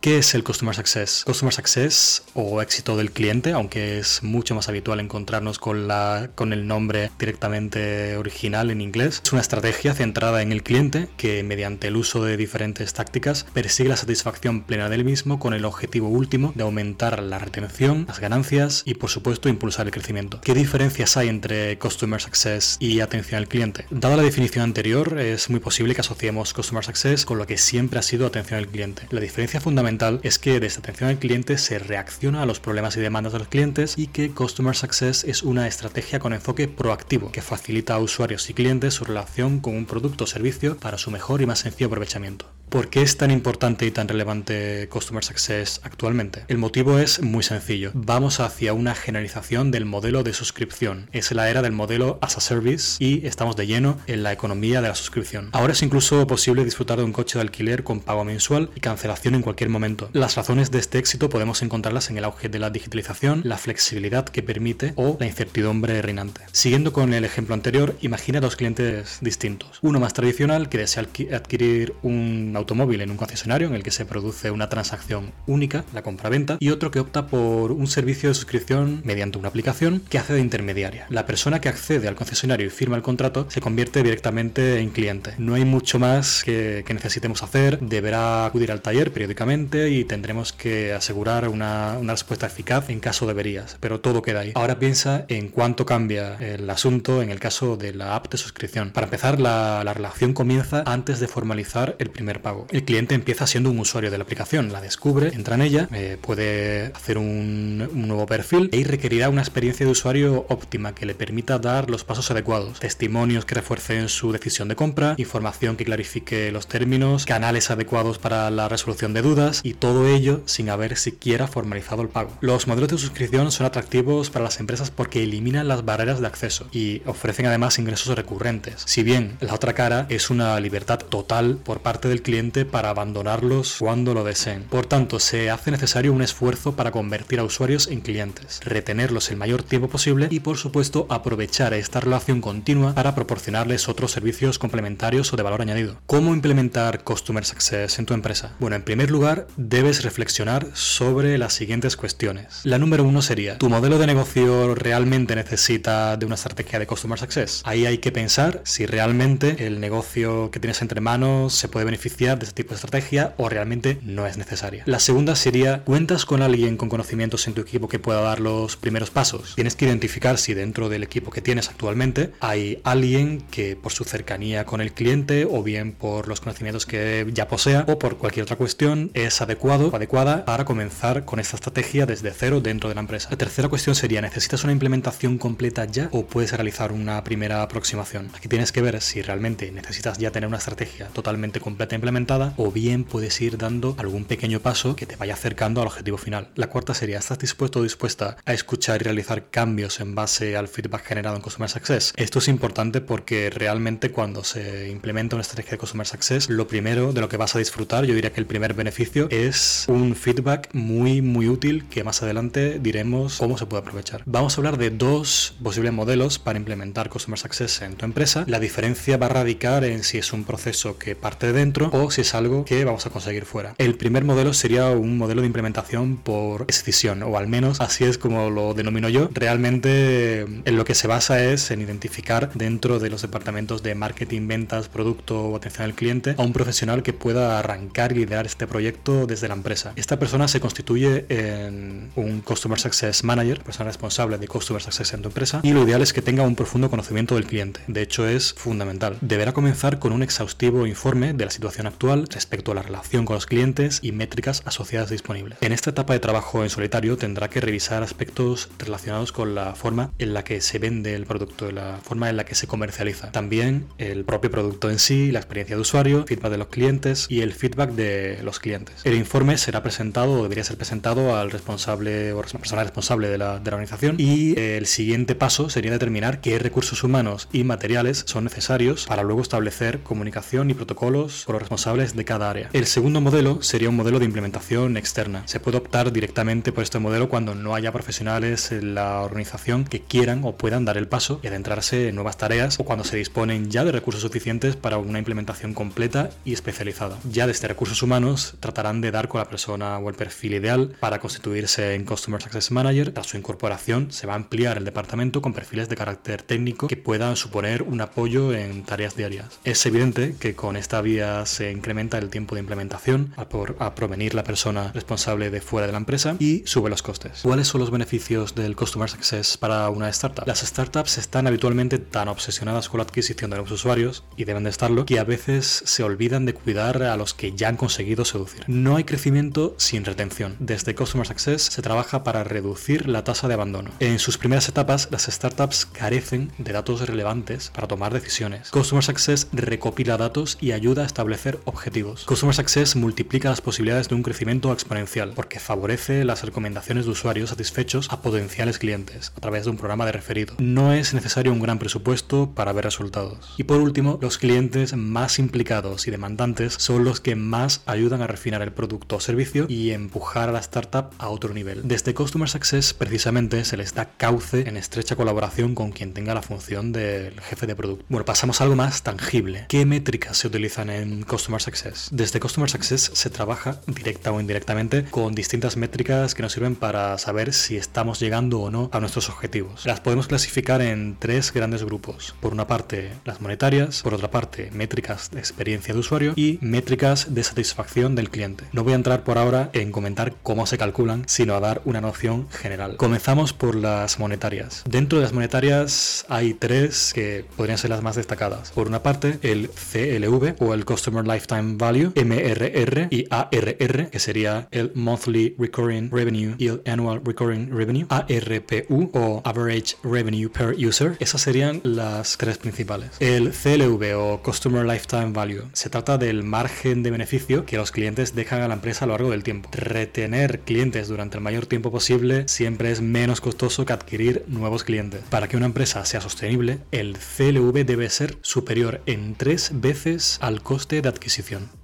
¿Qué 0.00 0.16
es 0.16 0.34
el 0.34 0.42
Customer 0.42 0.74
Success? 0.74 1.24
Customer 1.26 1.52
Success 1.52 2.22
o 2.32 2.62
éxito 2.62 2.96
del 2.96 3.10
cliente, 3.10 3.52
aunque 3.52 3.98
es 3.98 4.22
mucho 4.22 4.54
más 4.54 4.66
habitual 4.70 4.98
encontrarnos 4.98 5.58
con, 5.58 5.88
la, 5.88 6.30
con 6.34 6.54
el 6.54 6.66
nombre 6.66 7.10
directamente 7.18 8.16
original 8.16 8.70
en 8.70 8.80
inglés, 8.80 9.20
es 9.22 9.32
una 9.32 9.42
estrategia 9.42 9.92
centrada 9.92 10.40
en 10.40 10.52
el 10.52 10.62
cliente 10.62 11.08
que 11.18 11.42
mediante 11.42 11.88
el 11.88 11.96
uso 11.96 12.24
de 12.24 12.38
diferentes 12.38 12.94
tácticas 12.94 13.44
persigue 13.52 13.90
la 13.90 13.98
satisfacción 13.98 14.62
plena 14.62 14.88
del 14.88 15.04
mismo 15.04 15.38
con 15.38 15.52
el 15.52 15.66
objetivo 15.66 16.08
último 16.08 16.52
de 16.54 16.62
aumentar 16.62 17.22
la 17.22 17.38
retención, 17.38 18.06
las 18.08 18.20
ganancias 18.20 18.82
y 18.86 18.94
por 18.94 19.10
supuesto 19.10 19.50
impulsar 19.50 19.84
el 19.84 19.92
crecimiento. 19.92 20.40
¿Qué 20.40 20.54
diferencias 20.54 21.18
hay 21.18 21.28
entre 21.28 21.78
Customer 21.78 22.22
Success 22.22 22.78
y 22.80 23.00
atención 23.00 23.36
al 23.36 23.48
cliente? 23.48 23.84
Dada 23.90 24.16
la 24.16 24.22
definición 24.22 24.64
anterior, 24.64 25.20
es 25.20 25.50
muy 25.50 25.60
posible 25.60 25.94
que 25.94 26.00
asociemos 26.00 26.54
Customer 26.54 26.82
Success 26.82 27.26
con 27.26 27.36
lo 27.36 27.46
que 27.46 27.58
siempre 27.58 27.98
ha 27.98 28.02
sido 28.02 28.26
atención 28.26 28.58
al 28.60 28.66
cliente. 28.66 29.02
La 29.10 29.20
diferencia 29.20 29.60
fundamental 29.60 29.89
es 30.22 30.38
que 30.38 30.60
desde 30.60 30.78
atención 30.78 31.10
al 31.10 31.18
cliente 31.18 31.58
se 31.58 31.78
reacciona 31.78 32.42
a 32.42 32.46
los 32.46 32.60
problemas 32.60 32.96
y 32.96 33.00
demandas 33.00 33.32
de 33.32 33.40
los 33.40 33.48
clientes 33.48 33.98
y 33.98 34.06
que 34.06 34.30
Customer 34.30 34.76
Success 34.76 35.24
es 35.24 35.42
una 35.42 35.66
estrategia 35.66 36.20
con 36.20 36.32
enfoque 36.32 36.68
proactivo 36.68 37.32
que 37.32 37.42
facilita 37.42 37.94
a 37.94 37.98
usuarios 37.98 38.48
y 38.50 38.54
clientes 38.54 38.94
su 38.94 39.04
relación 39.04 39.58
con 39.58 39.76
un 39.76 39.86
producto 39.86 40.24
o 40.24 40.26
servicio 40.28 40.76
para 40.76 40.98
su 40.98 41.10
mejor 41.10 41.42
y 41.42 41.46
más 41.46 41.60
sencillo 41.60 41.88
aprovechamiento. 41.88 42.59
¿Por 42.70 42.88
qué 42.88 43.02
es 43.02 43.16
tan 43.16 43.32
importante 43.32 43.84
y 43.84 43.90
tan 43.90 44.06
relevante 44.06 44.88
Customer 44.88 45.24
Success 45.24 45.80
actualmente? 45.82 46.44
El 46.46 46.58
motivo 46.58 47.00
es 47.00 47.20
muy 47.20 47.42
sencillo. 47.42 47.90
Vamos 47.94 48.38
hacia 48.38 48.74
una 48.74 48.94
generalización 48.94 49.72
del 49.72 49.86
modelo 49.86 50.22
de 50.22 50.32
suscripción. 50.32 51.08
Es 51.10 51.32
la 51.32 51.50
era 51.50 51.62
del 51.62 51.72
modelo 51.72 52.20
as 52.22 52.36
a 52.36 52.40
service 52.40 53.04
y 53.04 53.26
estamos 53.26 53.56
de 53.56 53.66
lleno 53.66 53.98
en 54.06 54.22
la 54.22 54.32
economía 54.32 54.80
de 54.80 54.86
la 54.86 54.94
suscripción. 54.94 55.48
Ahora 55.50 55.72
es 55.72 55.82
incluso 55.82 56.24
posible 56.28 56.64
disfrutar 56.64 56.98
de 56.98 57.02
un 57.02 57.12
coche 57.12 57.38
de 57.38 57.42
alquiler 57.42 57.82
con 57.82 57.98
pago 57.98 58.24
mensual 58.24 58.70
y 58.76 58.80
cancelación 58.80 59.34
en 59.34 59.42
cualquier 59.42 59.68
momento. 59.68 60.08
Las 60.12 60.36
razones 60.36 60.70
de 60.70 60.78
este 60.78 60.98
éxito 60.98 61.28
podemos 61.28 61.62
encontrarlas 61.62 62.08
en 62.08 62.18
el 62.18 62.24
auge 62.24 62.48
de 62.48 62.60
la 62.60 62.70
digitalización, 62.70 63.40
la 63.42 63.58
flexibilidad 63.58 64.26
que 64.26 64.44
permite 64.44 64.92
o 64.94 65.16
la 65.18 65.26
incertidumbre 65.26 66.00
reinante. 66.02 66.42
Siguiendo 66.52 66.92
con 66.92 67.14
el 67.14 67.24
ejemplo 67.24 67.54
anterior, 67.54 67.96
imagina 68.00 68.38
dos 68.38 68.54
clientes 68.54 69.18
distintos. 69.22 69.80
Uno 69.82 69.98
más 69.98 70.14
tradicional 70.14 70.68
que 70.68 70.78
desea 70.78 71.02
adquirir 71.32 71.94
un 72.02 72.59
automóvil 72.60 73.00
en 73.00 73.10
un 73.10 73.16
concesionario 73.16 73.68
en 73.68 73.74
el 73.74 73.82
que 73.82 73.90
se 73.90 74.04
produce 74.04 74.50
una 74.50 74.68
transacción 74.68 75.32
única, 75.46 75.84
la 75.92 76.02
compra-venta, 76.02 76.56
y 76.60 76.70
otro 76.70 76.90
que 76.90 77.00
opta 77.00 77.26
por 77.26 77.72
un 77.72 77.86
servicio 77.86 78.28
de 78.28 78.34
suscripción 78.34 79.00
mediante 79.04 79.38
una 79.38 79.48
aplicación 79.48 80.02
que 80.08 80.18
hace 80.18 80.34
de 80.34 80.40
intermediaria. 80.40 81.06
La 81.08 81.26
persona 81.26 81.60
que 81.60 81.68
accede 81.68 82.08
al 82.08 82.14
concesionario 82.14 82.66
y 82.66 82.70
firma 82.70 82.96
el 82.96 83.02
contrato 83.02 83.46
se 83.48 83.60
convierte 83.60 84.02
directamente 84.02 84.78
en 84.78 84.90
cliente. 84.90 85.34
No 85.38 85.54
hay 85.54 85.64
mucho 85.64 85.98
más 85.98 86.44
que, 86.44 86.84
necesitemos 86.90 87.42
hacer, 87.42 87.78
deberá 87.80 88.46
acudir 88.46 88.72
al 88.72 88.82
taller 88.82 89.12
periódicamente 89.12 89.90
y 89.90 90.04
tendremos 90.04 90.52
que 90.52 90.92
asegurar 90.92 91.48
una, 91.48 91.96
una 91.98 92.12
respuesta 92.12 92.46
eficaz 92.46 92.90
en 92.90 93.00
caso 93.00 93.26
de 93.26 93.32
averías, 93.32 93.76
pero 93.80 94.00
todo 94.00 94.22
queda 94.22 94.40
ahí. 94.40 94.52
Ahora 94.54 94.78
piensa 94.78 95.24
en 95.28 95.48
cuánto 95.48 95.86
cambia 95.86 96.36
el 96.36 96.68
asunto 96.68 97.22
en 97.22 97.30
el 97.30 97.38
caso 97.38 97.76
de 97.76 97.94
la 97.94 98.16
app 98.16 98.30
de 98.30 98.38
suscripción. 98.38 98.90
Para 98.90 99.06
empezar, 99.06 99.40
la, 99.40 99.82
la 99.84 99.94
relación 99.94 100.32
comienza 100.32 100.82
antes 100.86 101.20
de 101.20 101.28
formalizar 101.28 101.96
el 101.98 102.10
primer 102.10 102.42
el 102.70 102.84
cliente 102.84 103.14
empieza 103.14 103.46
siendo 103.46 103.70
un 103.70 103.78
usuario 103.78 104.10
de 104.10 104.18
la 104.18 104.24
aplicación, 104.24 104.72
la 104.72 104.80
descubre, 104.80 105.30
entra 105.34 105.54
en 105.54 105.62
ella, 105.62 105.88
eh, 105.92 106.18
puede 106.20 106.86
hacer 106.94 107.18
un, 107.18 107.88
nuevo 107.92 108.26
perfil 108.26 108.70
y 108.72 108.84
requerirá 108.84 109.28
una 109.28 109.42
experiencia 109.42 109.86
de 109.86 109.92
usuario 109.92 110.46
óptima 110.48 110.94
que 110.94 111.06
le 111.06 111.14
permita 111.14 111.58
dar 111.58 111.90
los 111.90 112.04
pasos 112.04 112.30
adecuados, 112.30 112.80
testimonios 112.80 113.44
que 113.44 113.54
refuercen 113.54 114.08
su 114.08 114.32
decisión 114.32 114.68
de 114.68 114.76
compra, 114.76 115.14
información 115.18 115.76
que 115.76 115.84
clarifique 115.84 116.50
los 116.52 116.66
términos, 116.66 117.26
canales 117.26 117.70
adecuados 117.70 118.18
para 118.18 118.50
la 118.50 118.68
resolución 118.68 119.14
de 119.14 119.22
dudas 119.22 119.60
y 119.62 119.74
todo 119.74 120.08
ello 120.08 120.42
sin 120.46 120.70
haber 120.70 120.96
siquiera 120.96 121.46
formalizado 121.46 122.02
el 122.02 122.08
pago. 122.08 122.36
Los 122.40 122.66
modelos 122.66 122.90
de 122.90 122.98
suscripción 122.98 123.52
son 123.52 123.66
atractivos 123.66 124.30
para 124.30 124.44
las 124.44 124.60
empresas 124.60 124.90
porque 124.90 125.22
eliminan 125.22 125.68
las 125.68 125.84
barreras 125.84 126.20
de 126.20 126.26
acceso 126.26 126.68
y 126.72 127.02
ofrecen 127.06 127.46
además 127.46 127.78
ingresos 127.78 128.16
recurrentes. 128.16 128.82
Si 128.86 129.02
bien 129.02 129.36
la 129.40 129.54
otra 129.54 129.72
cara 129.72 130.06
es 130.08 130.30
una 130.30 130.58
libertad 130.60 130.98
total 130.98 131.58
por 131.62 131.80
parte 131.80 132.08
del 132.08 132.22
cliente 132.22 132.39
para 132.40 132.88
abandonarlos 132.88 133.76
cuando 133.78 134.14
lo 134.14 134.24
deseen. 134.24 134.62
Por 134.62 134.86
tanto, 134.86 135.20
se 135.20 135.50
hace 135.50 135.70
necesario 135.70 136.10
un 136.10 136.22
esfuerzo 136.22 136.74
para 136.74 136.90
convertir 136.90 137.38
a 137.38 137.44
usuarios 137.44 137.86
en 137.88 138.00
clientes, 138.00 138.60
retenerlos 138.64 139.30
el 139.30 139.36
mayor 139.36 139.62
tiempo 139.62 139.88
posible 139.88 140.28
y 140.30 140.40
por 140.40 140.56
supuesto 140.56 141.06
aprovechar 141.10 141.74
esta 141.74 142.00
relación 142.00 142.40
continua 142.40 142.94
para 142.94 143.14
proporcionarles 143.14 143.90
otros 143.90 144.12
servicios 144.12 144.58
complementarios 144.58 145.30
o 145.34 145.36
de 145.36 145.42
valor 145.42 145.60
añadido. 145.60 145.96
¿Cómo 146.06 146.32
implementar 146.32 147.04
Customer 147.04 147.44
Success 147.44 147.98
en 147.98 148.06
tu 148.06 148.14
empresa? 148.14 148.56
Bueno, 148.58 148.76
en 148.76 148.84
primer 148.84 149.10
lugar, 149.10 149.46
debes 149.58 150.02
reflexionar 150.02 150.66
sobre 150.72 151.36
las 151.36 151.52
siguientes 151.52 151.94
cuestiones. 151.98 152.62
La 152.64 152.78
número 152.78 153.04
uno 153.04 153.20
sería, 153.20 153.58
¿tu 153.58 153.68
modelo 153.68 153.98
de 153.98 154.06
negocio 154.06 154.74
realmente 154.74 155.36
necesita 155.36 156.16
de 156.16 156.24
una 156.24 156.36
estrategia 156.36 156.78
de 156.78 156.86
Customer 156.86 157.18
Success? 157.18 157.60
Ahí 157.66 157.84
hay 157.84 157.98
que 157.98 158.12
pensar 158.12 158.62
si 158.64 158.86
realmente 158.86 159.66
el 159.66 159.78
negocio 159.78 160.50
que 160.50 160.58
tienes 160.58 160.80
entre 160.80 161.02
manos 161.02 161.52
se 161.52 161.68
puede 161.68 161.84
beneficiar 161.84 162.29
de 162.38 162.44
este 162.44 162.62
tipo 162.62 162.70
de 162.70 162.76
estrategia 162.76 163.34
o 163.36 163.48
realmente 163.48 163.98
no 164.02 164.26
es 164.26 164.36
necesaria. 164.36 164.82
La 164.86 165.00
segunda 165.00 165.36
sería, 165.36 165.82
¿cuentas 165.84 166.24
con 166.24 166.42
alguien 166.42 166.76
con 166.76 166.88
conocimientos 166.88 167.46
en 167.46 167.54
tu 167.54 167.60
equipo 167.60 167.88
que 167.88 167.98
pueda 167.98 168.20
dar 168.20 168.40
los 168.40 168.76
primeros 168.76 169.10
pasos? 169.10 169.54
Tienes 169.54 169.76
que 169.76 169.86
identificar 169.86 170.38
si 170.38 170.54
dentro 170.54 170.88
del 170.88 171.02
equipo 171.02 171.30
que 171.30 171.40
tienes 171.40 171.68
actualmente 171.68 172.32
hay 172.40 172.80
alguien 172.84 173.42
que 173.50 173.76
por 173.76 173.92
su 173.92 174.04
cercanía 174.04 174.64
con 174.64 174.80
el 174.80 174.92
cliente 174.92 175.46
o 175.50 175.62
bien 175.62 175.92
por 175.92 176.28
los 176.28 176.40
conocimientos 176.40 176.86
que 176.86 177.26
ya 177.32 177.48
posea 177.48 177.84
o 177.88 177.98
por 177.98 178.16
cualquier 178.18 178.44
otra 178.44 178.56
cuestión 178.56 179.10
es 179.14 179.40
adecuado 179.40 179.88
o 179.88 179.96
adecuada 179.96 180.44
para 180.44 180.64
comenzar 180.64 181.24
con 181.24 181.40
esta 181.40 181.56
estrategia 181.56 182.06
desde 182.06 182.30
cero 182.32 182.60
dentro 182.60 182.88
de 182.88 182.94
la 182.94 183.00
empresa. 183.00 183.28
La 183.30 183.36
tercera 183.36 183.68
cuestión 183.68 183.94
sería, 183.94 184.20
¿necesitas 184.20 184.64
una 184.64 184.72
implementación 184.72 185.38
completa 185.38 185.84
ya 185.84 186.08
o 186.12 186.26
puedes 186.26 186.52
realizar 186.52 186.92
una 186.92 187.22
primera 187.24 187.62
aproximación? 187.62 188.30
Aquí 188.34 188.48
tienes 188.48 188.72
que 188.72 188.82
ver 188.82 189.00
si 189.00 189.22
realmente 189.22 189.70
necesitas 189.70 190.18
ya 190.18 190.30
tener 190.30 190.48
una 190.48 190.58
estrategia 190.58 191.06
totalmente 191.08 191.60
completa 191.60 191.94
implementada 191.94 192.19
o 192.56 192.70
bien 192.70 193.04
puedes 193.04 193.40
ir 193.40 193.56
dando 193.56 193.94
algún 193.98 194.24
pequeño 194.24 194.60
paso 194.60 194.94
que 194.94 195.06
te 195.06 195.16
vaya 195.16 195.34
acercando 195.34 195.80
al 195.80 195.86
objetivo 195.86 196.18
final. 196.18 196.48
La 196.54 196.68
cuarta 196.68 196.94
sería, 196.94 197.18
¿estás 197.18 197.38
dispuesto 197.38 197.80
o 197.80 197.82
dispuesta 197.82 198.36
a 198.44 198.52
escuchar 198.52 199.00
y 199.00 199.04
realizar 199.04 199.50
cambios 199.50 200.00
en 200.00 200.14
base 200.14 200.56
al 200.56 200.68
feedback 200.68 201.04
generado 201.04 201.36
en 201.36 201.42
Customer 201.42 201.68
Success? 201.68 202.12
Esto 202.16 202.38
es 202.38 202.48
importante 202.48 203.00
porque 203.00 203.50
realmente 203.50 204.10
cuando 204.10 204.44
se 204.44 204.88
implementa 204.88 205.36
una 205.36 205.42
estrategia 205.42 205.72
de 205.72 205.78
Customer 205.78 206.06
Success, 206.06 206.48
lo 206.50 206.68
primero 206.68 207.12
de 207.12 207.20
lo 207.20 207.28
que 207.28 207.36
vas 207.36 207.56
a 207.56 207.58
disfrutar, 207.58 208.04
yo 208.04 208.14
diría 208.14 208.32
que 208.32 208.40
el 208.40 208.46
primer 208.46 208.74
beneficio 208.74 209.28
es 209.30 209.86
un 209.88 210.14
feedback 210.14 210.68
muy 210.72 211.22
muy 211.22 211.48
útil 211.48 211.88
que 211.88 212.04
más 212.04 212.22
adelante 212.22 212.78
diremos 212.78 213.38
cómo 213.38 213.58
se 213.58 213.66
puede 213.66 213.82
aprovechar. 213.82 214.22
Vamos 214.26 214.54
a 214.54 214.60
hablar 214.60 214.78
de 214.78 214.90
dos 214.90 215.54
posibles 215.62 215.92
modelos 215.92 216.38
para 216.38 216.58
implementar 216.58 217.08
Customer 217.08 217.38
Success 217.38 217.82
en 217.82 217.96
tu 217.96 218.04
empresa. 218.04 218.44
La 218.46 218.60
diferencia 218.60 219.16
va 219.16 219.26
a 219.26 219.30
radicar 219.30 219.84
en 219.84 220.04
si 220.04 220.18
es 220.18 220.32
un 220.32 220.44
proceso 220.44 220.98
que 220.98 221.16
parte 221.16 221.46
de 221.46 221.52
dentro 221.52 221.90
o 221.92 221.99
si 222.10 222.22
es 222.22 222.34
algo 222.34 222.64
que 222.64 222.84
vamos 222.84 223.04
a 223.06 223.10
conseguir 223.10 223.44
fuera. 223.44 223.74
El 223.78 223.96
primer 223.96 224.24
modelo 224.24 224.54
sería 224.54 224.90
un 224.90 225.18
modelo 225.18 225.42
de 225.42 225.48
implementación 225.48 226.16
por 226.16 226.64
escisión, 226.68 227.22
o 227.22 227.36
al 227.36 227.48
menos 227.48 227.80
así 227.80 228.04
es 228.04 228.16
como 228.16 228.48
lo 228.48 228.74
denomino 228.74 229.08
yo. 229.08 229.28
Realmente 229.34 230.42
en 230.42 230.76
lo 230.76 230.84
que 230.84 230.94
se 230.94 231.08
basa 231.08 231.44
es 231.44 231.70
en 231.70 231.82
identificar 231.82 232.50
dentro 232.54 232.98
de 232.98 233.10
los 233.10 233.22
departamentos 233.22 233.82
de 233.82 233.94
marketing, 233.94 234.46
ventas, 234.46 234.88
producto 234.88 235.48
o 235.48 235.56
atención 235.56 235.84
al 235.84 235.94
cliente 235.94 236.34
a 236.38 236.42
un 236.42 236.52
profesional 236.52 237.02
que 237.02 237.12
pueda 237.12 237.58
arrancar 237.58 238.12
y 238.12 238.16
liderar 238.16 238.46
este 238.46 238.66
proyecto 238.66 239.26
desde 239.26 239.48
la 239.48 239.54
empresa. 239.54 239.92
Esta 239.96 240.18
persona 240.18 240.48
se 240.48 240.60
constituye 240.60 241.26
en 241.28 242.10
un 242.16 242.40
Customer 242.40 242.78
Success 242.78 243.24
Manager, 243.24 243.62
persona 243.62 243.88
responsable 243.88 244.38
de 244.38 244.48
Customer 244.48 244.82
Success 244.82 245.12
en 245.14 245.22
tu 245.22 245.28
empresa, 245.28 245.60
y 245.62 245.72
lo 245.72 245.82
ideal 245.82 246.02
es 246.02 246.12
que 246.12 246.22
tenga 246.22 246.42
un 246.44 246.56
profundo 246.56 246.90
conocimiento 246.90 247.34
del 247.34 247.46
cliente. 247.46 247.80
De 247.86 248.02
hecho, 248.02 248.26
es 248.26 248.52
fundamental. 248.54 249.16
Deberá 249.20 249.52
comenzar 249.52 249.98
con 249.98 250.12
un 250.12 250.22
exhaustivo 250.22 250.86
informe 250.86 251.32
de 251.32 251.44
la 251.44 251.50
situación 251.50 251.86
actual 251.90 252.26
respecto 252.28 252.72
a 252.72 252.74
la 252.74 252.82
relación 252.82 253.24
con 253.24 253.34
los 253.34 253.46
clientes 253.46 254.00
y 254.02 254.12
métricas 254.12 254.62
asociadas 254.64 255.10
disponibles. 255.10 255.58
En 255.60 255.72
esta 255.72 255.90
etapa 255.90 256.12
de 256.12 256.20
trabajo 256.20 256.62
en 256.62 256.70
solitario 256.70 257.16
tendrá 257.16 257.48
que 257.50 257.60
revisar 257.60 258.02
aspectos 258.02 258.70
relacionados 258.78 259.32
con 259.32 259.54
la 259.54 259.74
forma 259.74 260.10
en 260.18 260.34
la 260.34 260.44
que 260.44 260.60
se 260.60 260.78
vende 260.78 261.14
el 261.14 261.26
producto, 261.26 261.70
la 261.70 261.98
forma 262.02 262.30
en 262.30 262.36
la 262.36 262.44
que 262.44 262.54
se 262.54 262.66
comercializa. 262.66 263.32
También 263.32 263.86
el 263.98 264.24
propio 264.24 264.50
producto 264.50 264.90
en 264.90 264.98
sí, 264.98 265.30
la 265.30 265.40
experiencia 265.40 265.76
de 265.76 265.82
usuario, 265.82 266.24
feedback 266.26 266.52
de 266.52 266.58
los 266.58 266.68
clientes 266.68 267.26
y 267.28 267.40
el 267.40 267.52
feedback 267.52 267.90
de 267.90 268.40
los 268.42 268.58
clientes. 268.60 269.02
El 269.04 269.14
informe 269.14 269.58
será 269.58 269.82
presentado 269.82 270.32
o 270.32 270.42
debería 270.42 270.64
ser 270.64 270.76
presentado 270.76 271.36
al 271.36 271.50
responsable 271.50 272.32
o 272.32 272.40
persona 272.40 272.82
responsable 272.82 273.28
de 273.28 273.38
la, 273.38 273.58
de 273.58 273.70
la 273.70 273.76
organización 273.76 274.16
y 274.18 274.58
el 274.58 274.86
siguiente 274.86 275.34
paso 275.34 275.70
sería 275.70 275.90
determinar 275.90 276.40
qué 276.40 276.58
recursos 276.58 277.02
humanos 277.04 277.48
y 277.52 277.64
materiales 277.64 278.24
son 278.26 278.44
necesarios 278.44 279.06
para 279.06 279.22
luego 279.22 279.42
establecer 279.42 280.00
comunicación 280.02 280.70
y 280.70 280.74
protocolos 280.74 281.44
con 281.44 281.54
los 281.54 281.62
responsables 281.62 281.79
responsables 281.80 282.14
de 282.14 282.24
cada 282.26 282.50
área. 282.50 282.68
El 282.74 282.84
segundo 282.84 283.22
modelo 283.22 283.62
sería 283.62 283.88
un 283.88 283.96
modelo 283.96 284.18
de 284.18 284.26
implementación 284.26 284.98
externa. 284.98 285.44
Se 285.46 285.60
puede 285.60 285.78
optar 285.78 286.12
directamente 286.12 286.72
por 286.72 286.84
este 286.84 286.98
modelo 286.98 287.30
cuando 287.30 287.54
no 287.54 287.74
haya 287.74 287.90
profesionales 287.90 288.70
en 288.70 288.94
la 288.94 289.22
organización 289.22 289.84
que 289.84 290.02
quieran 290.02 290.42
o 290.44 290.56
puedan 290.58 290.84
dar 290.84 290.98
el 290.98 291.08
paso 291.08 291.40
y 291.42 291.46
adentrarse 291.46 292.08
en 292.08 292.16
nuevas 292.16 292.36
tareas 292.36 292.78
o 292.78 292.84
cuando 292.84 293.04
se 293.04 293.16
disponen 293.16 293.70
ya 293.70 293.84
de 293.84 293.92
recursos 293.92 294.20
suficientes 294.20 294.76
para 294.76 294.98
una 294.98 295.18
implementación 295.18 295.72
completa 295.72 296.28
y 296.44 296.52
especializada. 296.52 297.16
Ya 297.30 297.46
desde 297.46 297.68
recursos 297.68 298.02
humanos 298.02 298.56
tratarán 298.60 299.00
de 299.00 299.10
dar 299.10 299.28
con 299.28 299.38
la 299.38 299.48
persona 299.48 299.96
o 299.98 300.10
el 300.10 300.16
perfil 300.16 300.54
ideal 300.54 300.92
para 301.00 301.18
constituirse 301.18 301.94
en 301.94 302.04
Customer 302.04 302.42
Success 302.42 302.70
Manager. 302.72 303.12
Tras 303.12 303.28
su 303.28 303.38
incorporación 303.38 304.12
se 304.12 304.26
va 304.26 304.34
a 304.34 304.36
ampliar 304.36 304.76
el 304.76 304.84
departamento 304.84 305.40
con 305.40 305.54
perfiles 305.54 305.88
de 305.88 305.96
carácter 305.96 306.42
técnico 306.42 306.88
que 306.88 306.98
puedan 306.98 307.36
suponer 307.36 307.82
un 307.84 308.02
apoyo 308.02 308.52
en 308.52 308.82
tareas 308.84 309.16
diarias. 309.16 309.58
Es 309.64 309.86
evidente 309.86 310.34
que 310.38 310.54
con 310.54 310.76
esta 310.76 311.00
vía 311.00 311.46
se 311.46 311.69
incrementa 311.72 312.18
el 312.18 312.30
tiempo 312.30 312.54
de 312.54 312.60
implementación 312.60 313.32
a, 313.36 313.48
por, 313.48 313.76
a 313.78 313.92
la 314.32 314.44
persona 314.44 314.92
responsable 314.92 315.50
de 315.50 315.60
fuera 315.60 315.86
de 315.86 315.92
la 315.92 315.98
empresa 315.98 316.36
y 316.38 316.62
sube 316.66 316.90
los 316.90 317.02
costes. 317.02 317.40
¿Cuáles 317.42 317.68
son 317.68 317.80
los 317.80 317.90
beneficios 317.90 318.54
del 318.54 318.76
Customer 318.76 319.08
Success 319.08 319.56
para 319.56 319.88
una 319.90 320.08
startup? 320.08 320.46
Las 320.46 320.60
startups 320.60 321.18
están 321.18 321.46
habitualmente 321.46 321.98
tan 321.98 322.28
obsesionadas 322.28 322.88
con 322.88 322.98
la 322.98 323.04
adquisición 323.04 323.50
de 323.50 323.56
nuevos 323.56 323.72
usuarios 323.72 324.24
y 324.36 324.44
deben 324.44 324.64
de 324.64 324.70
estarlo 324.70 325.06
que 325.06 325.18
a 325.18 325.24
veces 325.24 325.82
se 325.84 326.02
olvidan 326.02 326.46
de 326.46 326.54
cuidar 326.54 327.02
a 327.02 327.16
los 327.16 327.34
que 327.34 327.52
ya 327.52 327.68
han 327.68 327.76
conseguido 327.76 328.24
seducir. 328.24 328.64
No 328.66 328.96
hay 328.96 329.04
crecimiento 329.04 329.74
sin 329.78 330.04
retención. 330.04 330.56
Desde 330.58 330.94
Customer 330.94 331.26
Success 331.26 331.62
se 331.62 331.82
trabaja 331.82 332.24
para 332.24 332.44
reducir 332.44 333.08
la 333.08 333.24
tasa 333.24 333.48
de 333.48 333.54
abandono. 333.54 333.90
En 334.00 334.18
sus 334.18 334.38
primeras 334.38 334.68
etapas, 334.68 335.08
las 335.10 335.26
startups 335.26 335.86
carecen 335.86 336.52
de 336.58 336.72
datos 336.72 337.06
relevantes 337.06 337.70
para 337.70 337.88
tomar 337.88 338.12
decisiones. 338.12 338.70
Customer 338.70 339.04
Success 339.04 339.48
recopila 339.52 340.16
datos 340.16 340.58
y 340.60 340.72
ayuda 340.72 341.02
a 341.02 341.06
establecer 341.06 341.59
objetivos. 341.64 342.24
Customer 342.24 342.54
Success 342.54 342.96
multiplica 342.96 343.50
las 343.50 343.60
posibilidades 343.60 344.08
de 344.08 344.14
un 344.14 344.22
crecimiento 344.22 344.72
exponencial 344.72 345.32
porque 345.34 345.60
favorece 345.60 346.24
las 346.24 346.44
recomendaciones 346.44 347.04
de 347.04 347.12
usuarios 347.12 347.50
satisfechos 347.50 348.08
a 348.10 348.22
potenciales 348.22 348.78
clientes 348.78 349.32
a 349.36 349.40
través 349.40 349.64
de 349.64 349.70
un 349.70 349.76
programa 349.76 350.06
de 350.06 350.12
referido. 350.12 350.54
No 350.58 350.92
es 350.92 351.14
necesario 351.14 351.52
un 351.52 351.60
gran 351.60 351.78
presupuesto 351.78 352.50
para 352.54 352.72
ver 352.72 352.84
resultados. 352.84 353.54
Y 353.56 353.64
por 353.64 353.80
último, 353.80 354.18
los 354.20 354.38
clientes 354.38 354.94
más 354.96 355.38
implicados 355.38 356.06
y 356.06 356.10
demandantes 356.10 356.74
son 356.74 357.04
los 357.04 357.20
que 357.20 357.36
más 357.36 357.82
ayudan 357.86 358.22
a 358.22 358.26
refinar 358.26 358.62
el 358.62 358.72
producto 358.72 359.16
o 359.16 359.20
servicio 359.20 359.66
y 359.68 359.90
empujar 359.90 360.48
a 360.48 360.52
la 360.52 360.60
startup 360.60 361.10
a 361.18 361.28
otro 361.28 361.54
nivel. 361.54 361.82
Desde 361.84 362.14
Customer 362.14 362.48
Success 362.48 362.94
precisamente 362.94 363.64
se 363.64 363.76
les 363.76 363.94
da 363.94 364.10
cauce 364.16 364.68
en 364.68 364.76
estrecha 364.76 365.16
colaboración 365.16 365.74
con 365.74 365.92
quien 365.92 366.12
tenga 366.12 366.34
la 366.34 366.42
función 366.42 366.92
del 366.92 367.40
jefe 367.40 367.66
de 367.66 367.74
producto. 367.74 368.04
Bueno, 368.08 368.24
pasamos 368.24 368.60
a 368.60 368.64
algo 368.64 368.76
más 368.76 369.02
tangible. 369.02 369.66
¿Qué 369.68 369.84
métricas 369.86 370.36
se 370.36 370.46
utilizan 370.46 370.90
en 370.90 371.22
Customer 371.22 371.49
Success? 371.58 372.08
Desde 372.12 372.38
Customer 372.38 372.70
Success 372.70 373.10
se 373.12 373.30
trabaja 373.30 373.80
directa 373.86 374.30
o 374.30 374.40
indirectamente 374.40 375.04
con 375.10 375.34
distintas 375.34 375.76
métricas 375.76 376.34
que 376.34 376.42
nos 376.42 376.52
sirven 376.52 376.76
para 376.76 377.18
saber 377.18 377.52
si 377.52 377.76
estamos 377.76 378.20
llegando 378.20 378.60
o 378.60 378.70
no 378.70 378.90
a 378.92 379.00
nuestros 379.00 379.28
objetivos. 379.28 379.86
Las 379.86 380.00
podemos 380.00 380.28
clasificar 380.28 380.82
en 380.82 381.16
tres 381.18 381.52
grandes 381.52 381.82
grupos. 381.82 382.34
Por 382.40 382.52
una 382.52 382.66
parte, 382.66 383.10
las 383.24 383.40
monetarias, 383.40 384.02
por 384.02 384.14
otra 384.14 384.30
parte, 384.30 384.70
métricas 384.72 385.30
de 385.30 385.40
experiencia 385.40 385.94
de 385.94 386.00
usuario 386.00 386.34
y 386.36 386.58
métricas 386.60 387.34
de 387.34 387.42
satisfacción 387.42 388.14
del 388.14 388.30
cliente. 388.30 388.64
No 388.72 388.84
voy 388.84 388.92
a 388.92 388.96
entrar 388.96 389.24
por 389.24 389.38
ahora 389.38 389.70
en 389.72 389.90
comentar 389.90 390.34
cómo 390.42 390.66
se 390.66 390.78
calculan, 390.78 391.24
sino 391.26 391.54
a 391.54 391.60
dar 391.60 391.82
una 391.84 392.00
noción 392.00 392.48
general. 392.50 392.96
Comenzamos 392.96 393.52
por 393.52 393.74
las 393.74 394.18
monetarias. 394.18 394.82
Dentro 394.88 395.18
de 395.18 395.24
las 395.24 395.32
monetarias 395.32 396.26
hay 396.28 396.54
tres 396.54 397.12
que 397.14 397.44
podrían 397.56 397.78
ser 397.78 397.90
las 397.90 398.02
más 398.02 398.16
destacadas. 398.16 398.70
Por 398.70 398.86
una 398.86 399.02
parte, 399.02 399.38
el 399.42 399.70
CLV 399.70 400.56
o 400.60 400.74
el 400.74 400.84
Customer 400.84 401.24
Lifetime 401.40 401.76
Value, 401.78 402.12
MRR 402.16 403.08
y 403.10 403.24
ARR, 403.30 404.10
que 404.10 404.18
sería 404.18 404.68
el 404.70 404.92
Monthly 404.94 405.54
Recurring 405.58 406.10
Revenue 406.10 406.54
y 406.58 406.68
el 406.68 406.82
Annual 406.84 407.22
Recurring 407.24 407.74
Revenue, 407.74 408.06
ARPU 408.10 409.10
o 409.14 409.40
Average 409.44 409.96
Revenue 410.04 410.50
Per 410.50 410.74
User. 410.74 411.16
Esas 411.18 411.40
serían 411.40 411.80
las 411.82 412.36
tres 412.36 412.58
principales. 412.58 413.12
El 413.20 413.52
CLV 413.52 414.18
o 414.18 414.42
Customer 414.42 414.84
Lifetime 414.84 415.32
Value 415.32 415.64
se 415.72 415.88
trata 415.88 416.18
del 416.18 416.42
margen 416.42 417.02
de 417.02 417.10
beneficio 417.10 417.64
que 417.64 417.78
los 417.78 417.90
clientes 417.90 418.34
dejan 418.34 418.60
a 418.60 418.68
la 418.68 418.74
empresa 418.74 419.06
a 419.06 419.08
lo 419.08 419.14
largo 419.14 419.30
del 419.30 419.42
tiempo. 419.42 419.70
Retener 419.72 420.60
clientes 420.60 421.08
durante 421.08 421.38
el 421.38 421.42
mayor 421.42 421.64
tiempo 421.64 421.90
posible 421.90 422.48
siempre 422.48 422.90
es 422.90 423.00
menos 423.00 423.40
costoso 423.40 423.86
que 423.86 423.94
adquirir 423.94 424.44
nuevos 424.46 424.84
clientes. 424.84 425.22
Para 425.30 425.48
que 425.48 425.56
una 425.56 425.66
empresa 425.66 426.04
sea 426.04 426.20
sostenible, 426.20 426.80
el 426.90 427.16
CLV 427.16 427.86
debe 427.86 428.10
ser 428.10 428.36
superior 428.42 429.00
en 429.06 429.36
tres 429.36 429.70
veces 429.72 430.36
al 430.42 430.62
coste 430.62 431.00
de 431.00 431.08
adquisición. 431.08 431.29